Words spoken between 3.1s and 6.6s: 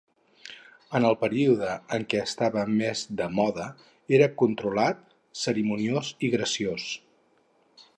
de moda era controlat, cerimoniós i